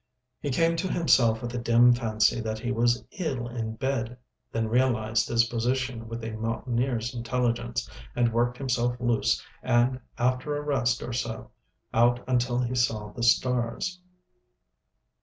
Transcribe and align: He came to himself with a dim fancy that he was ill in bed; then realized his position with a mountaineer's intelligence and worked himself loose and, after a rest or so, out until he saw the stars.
He 0.39 0.49
came 0.49 0.75
to 0.77 0.91
himself 0.91 1.43
with 1.43 1.53
a 1.53 1.59
dim 1.59 1.93
fancy 1.93 2.41
that 2.41 2.57
he 2.57 2.71
was 2.71 3.05
ill 3.19 3.47
in 3.47 3.75
bed; 3.75 4.17
then 4.51 4.67
realized 4.67 5.27
his 5.29 5.43
position 5.43 6.07
with 6.07 6.23
a 6.23 6.31
mountaineer's 6.31 7.13
intelligence 7.13 7.87
and 8.15 8.33
worked 8.33 8.57
himself 8.57 8.95
loose 8.99 9.45
and, 9.61 9.99
after 10.17 10.57
a 10.57 10.61
rest 10.61 11.03
or 11.03 11.13
so, 11.13 11.51
out 11.93 12.23
until 12.27 12.57
he 12.57 12.73
saw 12.73 13.11
the 13.11 13.21
stars. 13.21 13.99